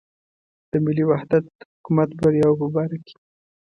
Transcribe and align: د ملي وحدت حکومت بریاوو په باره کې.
د 0.71 0.73
ملي 0.85 1.03
وحدت 1.11 1.45
حکومت 1.73 2.09
بریاوو 2.19 2.59
په 2.61 2.67
باره 2.75 2.97
کې. 3.05 3.15